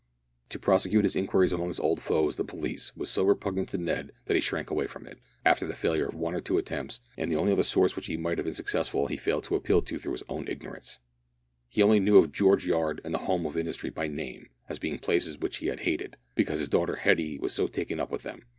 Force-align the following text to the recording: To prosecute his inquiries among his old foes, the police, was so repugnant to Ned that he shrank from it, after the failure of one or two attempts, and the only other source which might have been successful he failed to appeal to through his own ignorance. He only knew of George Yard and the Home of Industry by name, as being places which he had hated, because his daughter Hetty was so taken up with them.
To 0.49 0.57
prosecute 0.57 1.03
his 1.03 1.15
inquiries 1.15 1.53
among 1.53 1.67
his 1.67 1.79
old 1.79 2.01
foes, 2.01 2.35
the 2.35 2.43
police, 2.43 2.91
was 2.97 3.11
so 3.11 3.23
repugnant 3.23 3.69
to 3.69 3.77
Ned 3.77 4.13
that 4.25 4.33
he 4.33 4.41
shrank 4.41 4.69
from 4.89 5.05
it, 5.05 5.19
after 5.45 5.67
the 5.67 5.75
failure 5.75 6.07
of 6.07 6.15
one 6.15 6.33
or 6.33 6.41
two 6.41 6.57
attempts, 6.57 7.01
and 7.19 7.31
the 7.31 7.35
only 7.35 7.51
other 7.51 7.61
source 7.61 7.95
which 7.95 8.09
might 8.17 8.39
have 8.39 8.45
been 8.45 8.55
successful 8.55 9.05
he 9.05 9.15
failed 9.15 9.43
to 9.43 9.55
appeal 9.55 9.83
to 9.83 9.99
through 9.99 10.13
his 10.13 10.23
own 10.27 10.47
ignorance. 10.47 10.97
He 11.69 11.83
only 11.83 11.99
knew 11.99 12.17
of 12.17 12.31
George 12.31 12.65
Yard 12.65 12.99
and 13.05 13.13
the 13.13 13.19
Home 13.29 13.45
of 13.45 13.55
Industry 13.55 13.91
by 13.91 14.07
name, 14.07 14.49
as 14.67 14.79
being 14.79 14.97
places 14.97 15.37
which 15.37 15.57
he 15.57 15.67
had 15.67 15.81
hated, 15.81 16.17
because 16.33 16.57
his 16.57 16.67
daughter 16.69 16.95
Hetty 16.95 17.37
was 17.37 17.53
so 17.53 17.67
taken 17.67 17.99
up 17.99 18.09
with 18.09 18.23
them. 18.23 18.41